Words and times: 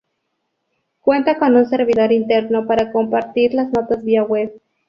Cuenta 1.01 1.37
con 1.37 1.55
un 1.55 1.69
servidor 1.69 2.11
interno 2.11 2.65
para 2.65 2.91
compartir 2.91 3.53
las 3.53 3.71
notas 3.71 4.03
vía 4.03 4.23
web. 4.23 4.59